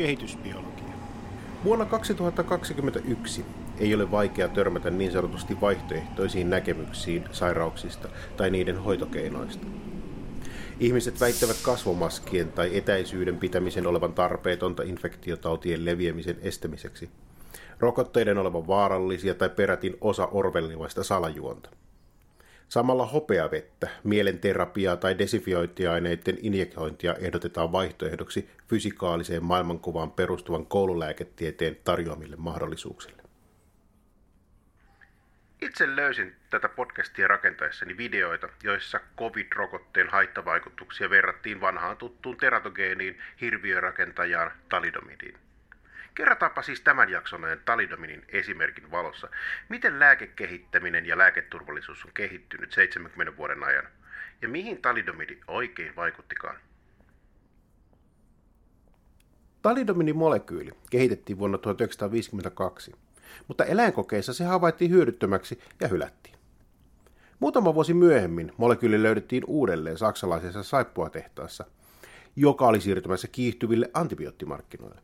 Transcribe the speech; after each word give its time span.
kehitysbiologia. 0.00 0.94
Vuonna 1.64 1.84
2021 1.84 3.44
ei 3.78 3.94
ole 3.94 4.10
vaikea 4.10 4.48
törmätä 4.48 4.90
niin 4.90 5.12
sanotusti 5.12 5.60
vaihtoehtoisiin 5.60 6.50
näkemyksiin 6.50 7.24
sairauksista 7.32 8.08
tai 8.36 8.50
niiden 8.50 8.78
hoitokeinoista. 8.78 9.66
Ihmiset 10.78 11.20
väittävät 11.20 11.56
kasvomaskien 11.62 12.52
tai 12.52 12.76
etäisyyden 12.76 13.36
pitämisen 13.36 13.86
olevan 13.86 14.12
tarpeetonta 14.12 14.82
infektiotautien 14.82 15.84
leviämisen 15.84 16.38
estämiseksi, 16.42 17.10
rokotteiden 17.78 18.38
olevan 18.38 18.66
vaarallisia 18.66 19.34
tai 19.34 19.48
perätin 19.48 19.96
osa 20.00 20.26
orvellivaista 20.26 21.04
salajuonta. 21.04 21.70
Samalla 22.70 23.06
hopeavettä, 23.06 23.88
mielenterapiaa 24.04 24.96
tai 24.96 25.18
desifiointiaineiden 25.18 26.38
injekointia 26.42 27.14
ehdotetaan 27.14 27.72
vaihtoehdoksi 27.72 28.50
fysikaaliseen 28.68 29.44
maailmankuvaan 29.44 30.10
perustuvan 30.10 30.66
koululääketieteen 30.66 31.76
tarjoamille 31.84 32.36
mahdollisuuksille. 32.36 33.22
Itse 35.62 35.96
löysin 35.96 36.36
tätä 36.50 36.68
podcastia 36.68 37.28
rakentaessani 37.28 37.96
videoita, 37.96 38.48
joissa 38.64 39.00
COVID-rokotteen 39.18 40.08
haittavaikutuksia 40.08 41.10
verrattiin 41.10 41.60
vanhaan 41.60 41.96
tuttuun 41.96 42.36
teratogeeniin 42.36 43.18
hirviörakentajaan 43.40 44.52
talidomidiin. 44.68 45.38
Kerrataanpa 46.14 46.62
siis 46.62 46.80
tämän 46.80 47.08
jakson 47.08 47.44
ajan 47.44 47.60
talidominin 47.64 48.24
esimerkin 48.28 48.90
valossa, 48.90 49.28
miten 49.68 50.00
lääkekehittäminen 50.00 51.06
ja 51.06 51.18
lääketurvallisuus 51.18 52.04
on 52.04 52.10
kehittynyt 52.14 52.72
70 52.72 53.36
vuoden 53.36 53.64
ajan 53.64 53.88
ja 54.42 54.48
mihin 54.48 54.82
talidomidi 54.82 55.38
oikein 55.48 55.96
vaikuttikaan. 55.96 56.56
Talidomidin 59.62 60.16
molekyyli 60.16 60.70
kehitettiin 60.90 61.38
vuonna 61.38 61.58
1952, 61.58 62.92
mutta 63.48 63.64
eläinkokeissa 63.64 64.32
se 64.32 64.44
havaittiin 64.44 64.90
hyödyttömäksi 64.90 65.60
ja 65.80 65.88
hylättiin. 65.88 66.34
Muutama 67.40 67.74
vuosi 67.74 67.94
myöhemmin 67.94 68.52
molekyyli 68.56 69.02
löydettiin 69.02 69.44
uudelleen 69.46 69.98
saksalaisessa 69.98 70.62
saippuatehtaassa, 70.62 71.64
joka 72.36 72.66
oli 72.66 72.80
siirtymässä 72.80 73.28
kiihtyville 73.28 73.90
antibioottimarkkinoille. 73.94 75.00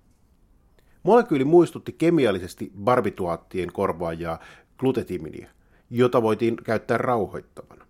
Molekyyli 1.06 1.44
muistutti 1.44 1.92
kemiallisesti 1.92 2.72
barbituaattien 2.84 3.72
korvaajaa 3.72 4.38
glutetimidia, 4.78 5.48
jota 5.90 6.22
voitiin 6.22 6.56
käyttää 6.56 6.98
rauhoittavana. 6.98 7.86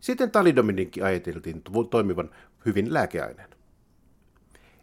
Sitten 0.00 0.30
talidomidinkin 0.30 1.04
ajateltiin 1.04 1.62
toimivan 1.90 2.30
hyvin 2.66 2.92
lääkeaineena. 2.94 3.56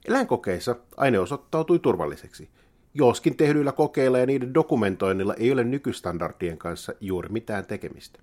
Eläinkokeissa 0.08 0.76
aine 0.98 1.20
osoittautui 1.20 1.80
turvalliseksi, 1.80 2.50
joskin 2.94 3.38
tehdyillä 3.38 3.72
kokeilla 3.72 4.20
ja 4.20 4.26
niiden 4.26 4.54
dokumentoinnilla 4.54 5.34
ei 5.34 5.52
ole 5.52 5.64
nykystandardien 5.64 6.58
kanssa 6.58 6.94
juuri 7.02 7.30
mitään 7.30 7.66
tekemistä. 7.66 8.20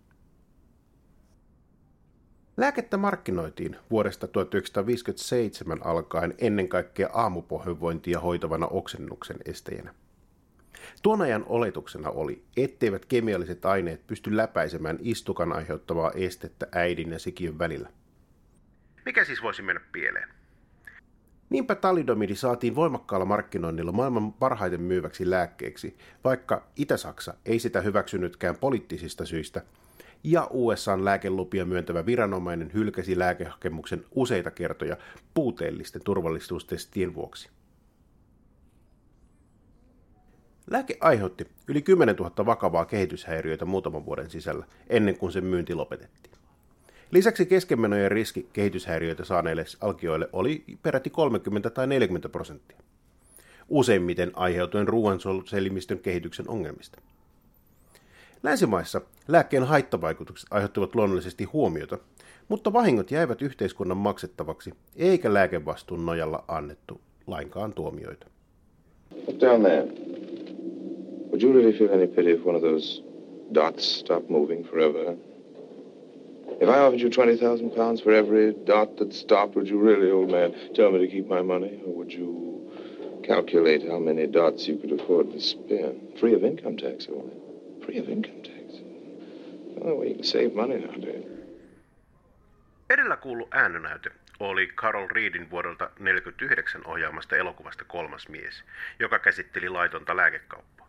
Lääkettä 2.57 2.97
markkinoitiin 2.97 3.77
vuodesta 3.91 4.29
1957 4.29 5.87
alkaen 5.87 6.35
ennen 6.39 6.69
kaikkea 6.69 7.09
aamupohjovointia 7.13 8.21
hoitavana 8.21 8.67
oksennuksen 8.67 9.37
estäjänä. 9.45 9.95
Tuon 11.03 11.23
ajan 11.23 11.45
oletuksena 11.47 12.11
oli, 12.11 12.43
etteivät 12.57 13.07
kemialliset 13.07 13.65
aineet 13.65 14.07
pysty 14.07 14.37
läpäisemään 14.37 14.99
istukan 15.01 15.53
aiheuttavaa 15.53 16.11
estettä 16.11 16.67
äidin 16.73 17.13
ja 17.13 17.19
sikiön 17.19 17.59
välillä. 17.59 17.89
Mikä 19.05 19.25
siis 19.25 19.43
voisi 19.43 19.63
mennä 19.63 19.81
pieleen? 19.93 20.29
Niinpä 21.51 21.75
talidomidi 21.75 22.37
saatiin 22.37 22.75
voimakkaalla 22.75 23.27
markkinoinnilla 23.27 23.93
maailman 23.93 24.33
parhaiten 24.33 24.83
myyväksi 24.83 25.31
lääkkeeksi, 25.31 25.97
vaikka 26.25 26.67
Itä-Saksa 26.77 27.35
ei 27.45 27.59
sitä 27.59 27.81
hyväksynytkään 27.81 28.57
poliittisista 28.57 29.27
syistä– 29.27 29.63
ja 30.25 30.49
USAn 30.51 31.05
lääkelupia 31.05 31.65
myöntävä 31.65 32.07
viranomainen 32.07 32.71
hylkäsi 32.75 33.19
lääkehakemuksen 33.19 34.05
useita 34.15 34.51
kertoja 34.51 34.97
puuteellisten 35.35 36.03
turvallisuustestien 36.05 37.15
vuoksi. 37.15 37.49
Lääke 40.71 40.97
aiheutti 41.01 41.49
yli 41.69 41.83
10 41.83 42.17
000 42.17 42.47
vakavaa 42.47 42.85
kehityshäiriöitä 42.85 43.65
muutaman 43.65 44.07
vuoden 44.07 44.31
sisällä, 44.31 44.67
ennen 44.89 45.19
kuin 45.19 45.33
sen 45.33 45.45
myynti 45.45 45.75
lopetettiin. 45.75 46.37
Lisäksi 47.11 47.47
keskenmenojen 47.47 48.11
riski 48.11 48.49
kehityshäiriöitä 48.53 49.25
saaneille 49.25 49.65
alkioille 49.81 50.29
oli 50.33 50.65
peräti 50.83 51.11
30 51.11 51.71
tai 51.71 51.87
40 51.87 52.29
prosenttia, 52.29 52.79
useimmiten 53.69 54.31
aiheutuen 54.35 54.89
ruoanselimistön 54.89 55.99
kehityksen 55.99 56.51
ongelmista. 56.51 57.01
Länsimaissa 58.47 59.01
lääkkeen 59.29 59.63
haittavaikutukset 59.63 60.47
aiheuttivat 60.51 60.95
luonnollisesti 60.95 61.45
huomiota, 61.45 61.99
mutta 62.49 62.73
vahingot 62.73 63.11
jäivät 63.11 63.43
yhteiskunnan 63.43 63.97
maksettavaksi, 63.97 64.73
eikä 64.97 65.35
lääkevastuun 65.35 66.07
nojalla 66.07 66.45
annettu 66.49 67.01
lainkaan 67.27 67.73
tuomioita. 67.73 68.27
Look 69.27 69.41
down 69.41 69.63
there. 69.63 69.87
Would 71.31 71.43
you 71.43 71.53
really 71.53 71.73
feel 71.73 71.93
any 71.93 72.07
pity 72.07 72.33
if 72.33 72.47
one 72.47 72.57
of 72.57 72.63
those 72.63 73.03
dots 73.55 73.99
stopped 73.99 74.31
moving 74.31 74.67
forever? 74.71 75.17
If 76.61 76.69
I 76.69 76.79
offered 76.79 77.01
you 77.01 77.11
20,000 77.11 77.71
pounds 77.71 78.03
for 78.03 78.13
every 78.13 78.55
dot 78.67 78.97
that 78.97 79.13
stopped, 79.13 79.57
would 79.57 79.69
you 79.69 79.81
really, 79.81 80.11
old 80.11 80.31
man, 80.31 80.55
tell 80.75 80.93
me 80.93 80.99
to 80.99 81.09
keep 81.13 81.29
my 81.29 81.43
money? 81.43 81.83
Or 81.87 81.95
would 81.97 82.13
you 82.13 82.61
calculate 83.23 83.91
how 83.91 83.99
many 83.99 84.27
dots 84.27 84.69
you 84.69 84.79
could 84.79 85.01
afford 85.01 85.33
to 85.33 85.41
spend? 85.41 86.19
Free 86.21 86.35
of 86.35 86.45
income 86.45 86.77
tax, 86.77 87.09
only 87.09 87.46
Edellä 92.91 93.17
kuulu 93.17 93.49
äännönäyte 93.51 94.11
oli 94.41 94.67
Carol 94.67 95.09
Reedin 95.11 95.51
vuodelta 95.51 95.85
1949 95.85 96.87
ohjaamasta 96.87 97.37
elokuvasta 97.37 97.85
Kolmas 97.85 98.29
mies, 98.29 98.65
joka 98.99 99.19
käsitteli 99.19 99.69
laitonta 99.69 100.17
lääkekauppaa. 100.17 100.89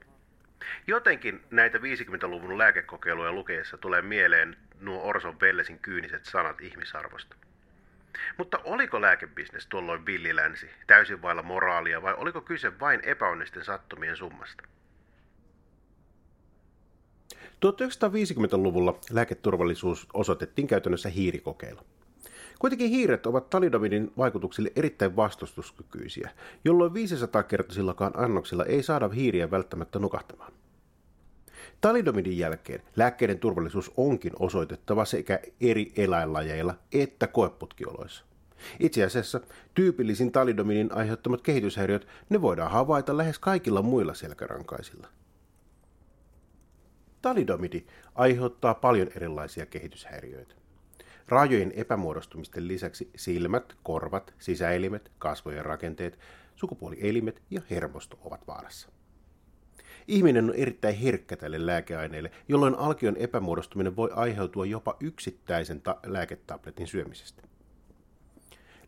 Jotenkin 0.88 1.42
näitä 1.52 1.78
50-luvun 1.78 2.58
lääkekokeiluja 2.58 3.32
lukeessa 3.32 3.78
tulee 3.78 4.02
mieleen 4.02 4.58
nuo 4.80 5.04
Orson 5.04 5.40
Wellesin 5.40 5.80
kyyniset 5.80 6.26
sanat 6.26 6.62
ihmisarvosta. 6.62 7.36
Mutta 8.38 8.60
oliko 8.64 9.02
lääkebisnes 9.02 9.68
tuolloin 9.68 10.06
villilänsi, 10.06 10.70
täysin 10.88 11.22
vailla 11.22 11.44
moraalia 11.44 12.02
vai 12.02 12.14
oliko 12.18 12.42
kyse 12.42 12.80
vain 12.80 13.00
epäonnisten 13.04 13.64
sattumien 13.64 14.18
summasta? 14.18 14.64
1950-luvulla 17.66 19.00
lääketurvallisuus 19.12 20.08
osoitettiin 20.14 20.68
käytännössä 20.68 21.10
hiirikokeilla. 21.10 21.84
Kuitenkin 22.60 22.90
hiiret 22.90 23.26
ovat 23.26 23.50
talidomidin 23.50 24.12
vaikutuksille 24.18 24.72
erittäin 24.76 25.16
vastustuskykyisiä, 25.16 26.30
jolloin 26.66 26.92
500-kertaisillakaan 26.92 28.20
annoksilla 28.20 28.66
ei 28.66 28.84
saada 28.84 29.10
hiiriä 29.10 29.52
välttämättä 29.52 30.00
nukahtamaan. 30.00 30.54
Talidomidin 31.82 32.38
jälkeen 32.38 32.82
lääkkeiden 32.96 33.40
turvallisuus 33.40 33.92
onkin 33.98 34.34
osoitettava 34.40 35.06
sekä 35.06 35.40
eri 35.62 35.94
eläinlajeilla 35.98 36.74
että 36.92 37.28
koeputkioloissa. 37.28 38.24
Itse 38.80 39.04
asiassa 39.04 39.42
tyypillisin 39.74 40.32
talidomidin 40.32 40.94
aiheuttamat 40.94 41.42
kehityshäiriöt 41.42 42.08
ne 42.30 42.42
voidaan 42.42 42.72
havaita 42.72 43.18
lähes 43.18 43.40
kaikilla 43.40 43.82
muilla 43.82 44.14
selkärankaisilla. 44.14 45.08
Talidomidi 47.28 47.86
aiheuttaa 48.16 48.74
paljon 48.74 49.08
erilaisia 49.16 49.66
kehityshäiriöitä. 49.66 50.56
Raajojen 51.28 51.74
epämuodostumisten 51.76 52.68
lisäksi 52.68 53.10
silmät, 53.16 53.76
korvat, 53.84 54.34
sisäelimet, 54.40 55.12
kasvojen 55.18 55.66
rakenteet, 55.66 56.20
sukupuolielimet 56.56 57.42
ja 57.50 57.62
hermosto 57.70 58.20
ovat 58.22 58.48
vaarassa. 58.48 58.90
Ihminen 60.08 60.46
on 60.46 60.56
erittäin 60.56 60.96
herkkä 60.96 61.36
tälle 61.36 61.66
lääkeaineelle, 61.66 62.32
jolloin 62.48 62.76
alkion 62.76 63.18
epämuodostuminen 63.18 63.96
voi 63.96 64.10
aiheutua 64.14 64.66
jopa 64.66 64.98
yksittäisen 65.00 65.82
ta- 65.82 66.00
lääketabletin 66.06 66.88
syömisestä. 66.88 67.44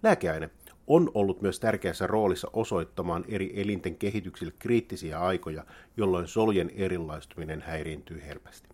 Lääkeaine 0.04 0.50
on 0.90 1.12
ollut 1.14 1.42
myös 1.42 1.60
tärkeässä 1.60 2.08
roolissa 2.08 2.50
osoittamaan 2.54 3.26
eri 3.28 3.62
elinten 3.62 3.96
kehityksille 3.96 4.54
kriittisiä 4.60 5.20
aikoja, 5.20 5.66
jolloin 5.98 6.28
solujen 6.28 6.70
erilaistuminen 6.76 7.62
häiriintyy 7.62 8.22
helposti. 8.28 8.70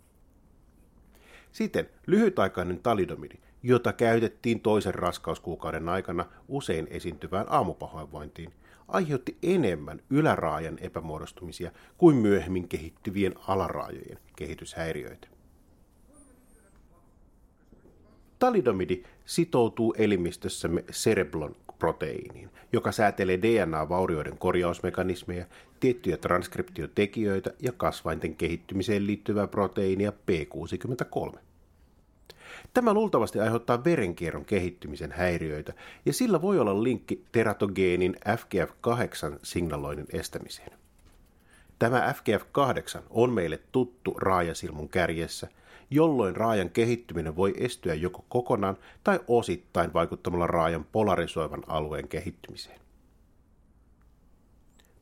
Siten 1.51 1.89
lyhytaikainen 2.07 2.79
talidomidi, 2.79 3.35
jota 3.63 3.93
käytettiin 3.93 4.59
toisen 4.59 4.95
raskauskuukauden 4.95 5.89
aikana 5.89 6.25
usein 6.47 6.87
esiintyvään 6.89 7.45
aamupahoinvointiin, 7.49 8.53
aiheutti 8.87 9.37
enemmän 9.43 10.01
yläraajan 10.09 10.77
epämuodostumisia 10.79 11.71
kuin 11.97 12.15
myöhemmin 12.15 12.67
kehittyvien 12.67 13.33
alaraajojen 13.47 14.19
kehityshäiriöitä. 14.35 15.27
Talidomidi 18.39 19.03
sitoutuu 19.25 19.93
elimistössämme 19.97 20.81
cereblon 20.81 21.55
proteiiniin, 21.85 22.49
joka 22.73 22.91
säätelee 22.91 23.39
DNA-vaurioiden 23.41 24.37
korjausmekanismeja, 24.37 25.45
tiettyjä 25.79 26.17
transkriptiotekijöitä 26.17 27.51
ja 27.59 27.71
kasvainten 27.71 28.35
kehittymiseen 28.35 29.07
liittyvää 29.07 29.47
proteiinia 29.47 30.11
P63. 30.11 31.39
Tämä 32.73 32.93
luultavasti 32.93 33.39
aiheuttaa 33.39 33.83
verenkierron 33.83 34.45
kehittymisen 34.45 35.11
häiriöitä, 35.11 35.73
ja 36.05 36.13
sillä 36.13 36.41
voi 36.41 36.59
olla 36.59 36.83
linkki 36.83 37.25
teratogeenin 37.31 38.15
FGF8-signaloinnin 38.27 40.07
estämiseen. 40.13 40.71
Tämä 41.79 42.13
FGF8 42.17 43.01
on 43.09 43.33
meille 43.33 43.59
tuttu 43.71 44.13
raajasilmun 44.17 44.89
kärjessä, 44.89 45.47
jolloin 45.89 46.35
raajan 46.35 46.69
kehittyminen 46.69 47.35
voi 47.35 47.53
estyä 47.57 47.93
joko 47.93 48.25
kokonaan 48.29 48.77
tai 49.03 49.19
osittain 49.27 49.93
vaikuttamalla 49.93 50.47
raajan 50.47 50.85
polarisoivan 50.91 51.63
alueen 51.67 52.07
kehittymiseen. 52.07 52.79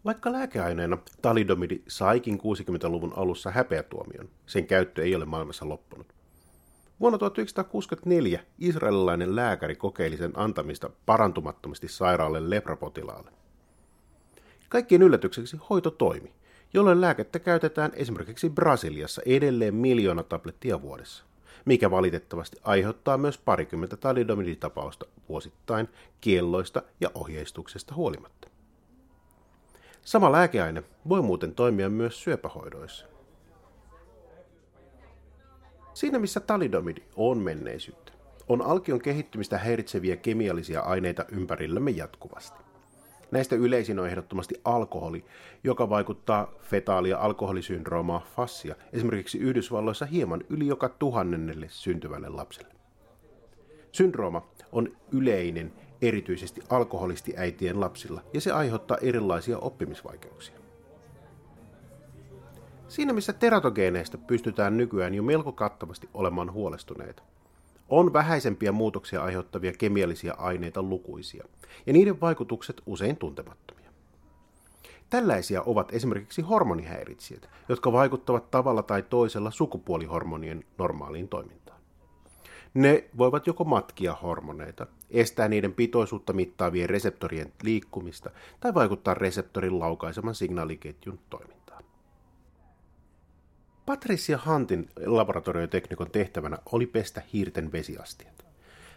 Vaikka 0.06 0.32
lääkeaineena 0.32 0.98
talidomidi 1.22 1.82
saikin 1.88 2.40
60-luvun 2.40 3.14
alussa 3.16 3.52
häpeätuomion, 3.52 4.30
sen 4.46 4.68
käyttö 4.68 5.04
ei 5.04 5.16
ole 5.16 5.26
maailmassa 5.26 5.70
loppunut. 5.70 6.14
Vuonna 7.00 7.18
1964 7.18 8.40
israelilainen 8.60 9.36
lääkäri 9.36 9.76
kokeili 9.76 10.18
sen 10.18 10.32
antamista 10.36 10.90
parantumattomasti 11.06 11.88
sairaalle 11.88 12.50
leprapotilaalle. 12.50 13.32
Kaikkien 14.70 15.02
yllätykseksi 15.02 15.58
hoito 15.70 15.92
toimi, 15.92 16.34
jolloin 16.74 17.02
lääkettä 17.02 17.40
käytetään 17.40 17.92
esimerkiksi 17.96 18.50
Brasiliassa 18.50 19.22
edelleen 19.26 19.76
miljoona 19.76 20.24
tablettia 20.24 20.82
vuodessa, 20.82 21.24
mikä 21.66 21.92
valitettavasti 21.92 22.58
aiheuttaa 22.64 23.18
myös 23.18 23.38
parikymmentä 23.38 23.98
talidomiditapausta 23.98 25.06
vuosittain 25.30 25.90
kielloista 26.22 26.82
ja 27.02 27.12
ohjeistuksesta 27.14 27.96
huolimatta. 27.96 28.48
Sama 30.02 30.32
lääkeaine 30.32 30.84
voi 31.10 31.22
muuten 31.22 31.56
toimia 31.56 31.90
myös 31.90 32.24
syöpähoidoissa. 32.24 33.06
Siinä 35.94 36.20
missä 36.20 36.40
talidomidi 36.40 37.02
on 37.16 37.38
menneisyyttä, 37.38 38.12
on 38.50 38.62
alkion 38.62 39.02
kehittymistä 39.02 39.58
häiritseviä 39.58 40.16
kemiallisia 40.16 40.82
aineita 40.82 41.26
ympärillämme 41.32 41.92
jatkuvasti. 41.92 42.73
Näistä 43.34 43.56
yleisin 43.56 44.00
on 44.00 44.08
ehdottomasti 44.08 44.56
alkoholi, 44.66 45.26
joka 45.64 45.90
vaikuttaa 45.90 46.52
fetaalia 46.62 47.18
alkoholisyndroomaa 47.18 48.26
fassia 48.36 48.76
esimerkiksi 48.92 49.38
Yhdysvalloissa 49.38 50.06
hieman 50.06 50.44
yli 50.50 50.68
joka 50.68 50.90
tuhannennelle 50.90 51.68
syntyvälle 51.70 52.30
lapselle. 52.30 52.74
Syndrooma 53.92 54.48
on 54.72 54.92
yleinen 55.12 55.74
erityisesti 56.02 56.62
alkoholistiäitien 56.70 57.80
lapsilla 57.80 58.22
ja 58.34 58.42
se 58.42 58.52
aiheuttaa 58.52 58.98
erilaisia 59.02 59.58
oppimisvaikeuksia. 59.58 60.56
Siinä 62.88 63.14
missä 63.14 63.34
teratogeeneista 63.34 64.18
pystytään 64.18 64.78
nykyään 64.78 65.14
jo 65.14 65.24
melko 65.24 65.52
kattavasti 65.52 66.10
olemaan 66.14 66.52
huolestuneita, 66.52 67.24
on 67.90 68.14
vähäisempiä 68.14 68.72
muutoksia 68.72 69.24
aiheuttavia 69.24 69.74
kemiallisia 69.74 70.34
aineita 70.38 70.82
lukuisia, 70.82 71.46
ja 71.86 71.94
niiden 71.94 72.22
vaikutukset 72.22 72.82
usein 72.86 73.18
tuntemattomia. 73.18 73.92
Tällaisia 75.10 75.62
ovat 75.62 75.94
esimerkiksi 75.94 76.42
hormonihäiritsijät, 76.42 77.50
jotka 77.70 77.92
vaikuttavat 77.92 78.52
tavalla 78.52 78.84
tai 78.84 79.02
toisella 79.02 79.52
sukupuolihormonien 79.52 80.66
normaaliin 80.78 81.28
toimintaan. 81.28 81.80
Ne 82.74 83.04
voivat 83.18 83.48
joko 83.48 83.64
matkia 83.64 84.14
hormoneita, 84.14 84.88
estää 85.10 85.48
niiden 85.48 85.74
pitoisuutta 85.74 86.34
mittaavien 86.34 86.90
reseptorien 86.90 87.54
liikkumista 87.64 88.32
tai 88.60 88.74
vaikuttaa 88.74 89.14
reseptorin 89.14 89.80
laukaiseman 89.80 90.36
signaaliketjun 90.36 91.20
toimintaan. 91.30 91.53
Patricia 93.86 94.40
Huntin 94.46 94.90
laboratorioteknikon 95.06 96.12
tehtävänä 96.12 96.58
oli 96.72 96.86
pestä 96.86 97.22
hiirten 97.34 97.72
vesiastiat. 97.72 98.46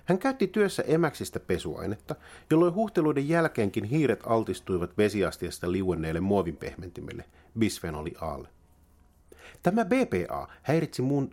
Hän 0.05 0.19
käytti 0.19 0.47
työssä 0.47 0.83
emäksistä 0.87 1.41
pesuainetta, 1.41 2.15
jolloin 2.51 2.75
huhteluiden 2.75 3.29
jälkeenkin 3.29 3.85
hiiret 3.85 4.21
altistuivat 4.27 4.99
vesiastiasta 4.99 5.73
liuenneelle 5.73 6.21
muovinpehmentimelle, 6.21 7.25
bisfenoli 7.59 8.13
Alle. 8.21 8.49
Tämä 9.63 9.85
BPA 9.85 10.49
häiritsi 10.63 11.03
mun 11.03 11.31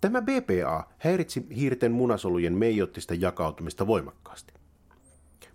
Tämä 0.00 0.22
BPA 0.22 0.88
häiritsi 0.98 1.46
hiirten 1.56 1.92
munasolujen 1.92 2.54
meijottista 2.54 3.14
jakautumista 3.14 3.86
voimakkaasti. 3.86 4.54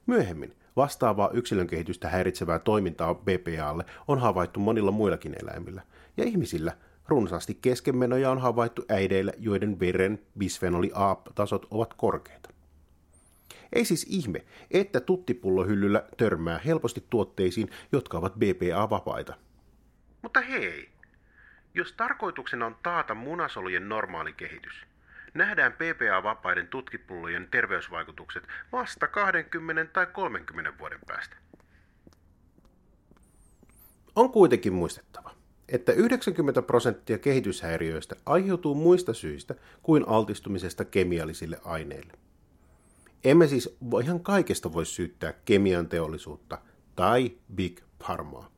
Myöhemmin 0.05 0.55
Vastaavaa 0.75 1.29
yksilön 1.33 1.67
kehitystä 1.67 2.09
häiritsevää 2.09 2.59
toimintaa 2.59 3.15
BPAlle 3.15 3.85
on 4.07 4.19
havaittu 4.19 4.59
monilla 4.59 4.91
muillakin 4.91 5.35
eläimillä, 5.43 5.81
ja 6.17 6.23
ihmisillä 6.23 6.77
runsaasti 7.07 7.57
keskenmenoja 7.61 8.31
on 8.31 8.41
havaittu 8.41 8.85
äideillä, 8.89 9.31
joiden 9.37 9.79
veren 9.79 10.19
bisfenoli 10.37 10.91
A-tasot 10.93 11.67
ovat 11.71 11.93
korkeita. 11.93 12.49
Ei 13.73 13.85
siis 13.85 14.05
ihme, 14.09 14.45
että 14.71 14.99
tuttipullohyllyllä 14.99 16.03
törmää 16.17 16.59
helposti 16.65 17.05
tuotteisiin, 17.09 17.69
jotka 17.91 18.17
ovat 18.17 18.33
BPA-vapaita. 18.33 19.33
Mutta 20.21 20.41
hei, 20.41 20.89
jos 21.73 21.93
tarkoituksena 21.93 22.65
on 22.65 22.75
taata 22.83 23.15
munasolujen 23.15 23.89
normaali 23.89 24.33
kehitys– 24.33 24.73
nähdään 25.35 25.73
PPA-vapaiden 25.73 26.67
tutkipullojen 26.67 27.47
terveysvaikutukset 27.51 28.43
vasta 28.71 29.07
20 29.07 29.85
tai 29.93 30.05
30 30.05 30.79
vuoden 30.79 30.99
päästä. 31.07 31.35
On 34.15 34.31
kuitenkin 34.31 34.73
muistettava, 34.73 35.31
että 35.69 35.91
90 35.91 36.61
prosenttia 36.61 37.17
kehityshäiriöistä 37.17 38.15
aiheutuu 38.25 38.75
muista 38.75 39.13
syistä 39.13 39.55
kuin 39.83 40.07
altistumisesta 40.07 40.85
kemiallisille 40.85 41.59
aineille. 41.63 42.13
Emme 43.23 43.47
siis 43.47 43.77
ihan 44.03 44.19
kaikesta 44.19 44.73
voi 44.73 44.85
syyttää 44.85 45.33
kemian 45.45 45.89
teollisuutta 45.89 46.57
tai 46.95 47.31
Big 47.55 47.79
Pharmaa. 47.99 48.54